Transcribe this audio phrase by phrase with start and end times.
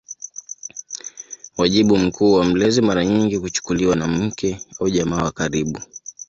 [1.57, 5.79] Wajibu mkuu wa mlezi mara nyingi kuchukuliwa na mke au jamaa wa karibu.